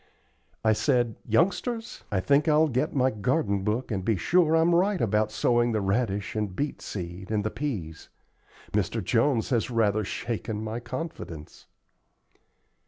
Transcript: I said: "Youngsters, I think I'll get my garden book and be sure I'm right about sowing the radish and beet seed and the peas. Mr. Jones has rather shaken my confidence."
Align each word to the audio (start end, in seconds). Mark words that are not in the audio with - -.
I 0.63 0.73
said: 0.73 1.15
"Youngsters, 1.27 2.05
I 2.11 2.19
think 2.21 2.47
I'll 2.47 2.69
get 2.69 2.95
my 2.95 3.11
garden 3.11 3.63
book 3.63 3.91
and 3.91 4.03
be 4.03 4.15
sure 4.17 4.55
I'm 4.55 4.73
right 4.73 4.99
about 4.99 5.31
sowing 5.31 5.73
the 5.73 5.79
radish 5.81 6.35
and 6.35 6.55
beet 6.55 6.81
seed 6.81 7.29
and 7.29 7.43
the 7.43 7.51
peas. 7.51 8.09
Mr. 8.71 9.03
Jones 9.03 9.51
has 9.51 9.69
rather 9.69 10.03
shaken 10.03 10.63
my 10.63 10.79
confidence." 10.79 11.67